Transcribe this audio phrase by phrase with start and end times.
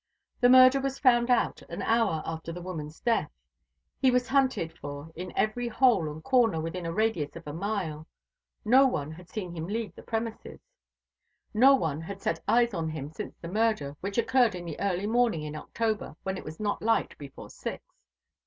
[0.39, 3.29] The murder was found out an hour after the woman's death.
[3.99, 8.07] He was hunted for in every hole and corner within a radius of a mile.
[8.65, 10.59] No one had seen him leave the premises.
[11.53, 15.05] No one had set eyes on him since the murder, which occurred in the early
[15.05, 17.83] morning in October, when it is not light before six.